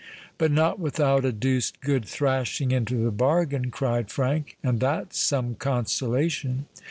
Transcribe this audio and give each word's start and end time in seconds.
"But 0.39 0.51
not 0.51 0.79
without 0.79 1.25
a 1.25 1.31
deuced 1.31 1.79
good 1.81 2.05
thrashing 2.05 2.71
into 2.71 3.03
the 3.03 3.11
bargain," 3.11 3.69
cried 3.69 4.09
Frank; 4.09 4.57
"and 4.63 4.79
that's 4.79 5.19
some 5.19 5.53
consolation." 5.53 6.65